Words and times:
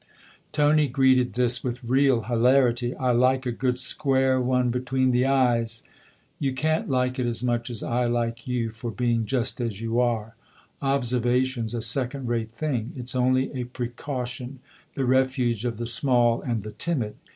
Tony 0.51 0.87
greeted 0.87 1.33
this 1.35 1.63
with 1.63 1.83
real 1.83 2.21
hilarity. 2.21 2.95
"I 2.95 3.11
like 3.11 3.45
a 3.45 3.51
good 3.51 3.77
square 3.77 4.41
one 4.41 4.71
between 4.71 5.11
the 5.11 5.27
eyes!"" 5.27 5.83
You 6.39 6.53
can't 6.55 6.89
like 6.89 7.19
it 7.19 7.27
as 7.27 7.43
much 7.43 7.69
as 7.69 7.83
I 7.83 8.05
like 8.05 8.47
you 8.47 8.71
for 8.71 8.89
being 8.89 9.27
just 9.27 9.61
as 9.61 9.79
you 9.79 9.99
are. 9.99 10.35
Observation's 10.81 11.75
a 11.75 11.83
second 11.83 12.27
rate 12.29 12.49
thing; 12.49 12.93
it's 12.95 13.13
only 13.15 13.53
a 13.53 13.65
precaution 13.65 14.57
the 14.95 15.05
refuge 15.05 15.65
of 15.65 15.77
the 15.77 15.85
small 15.85 16.41
and 16.41 16.63
the 16.63 16.71
timid. 16.71 17.13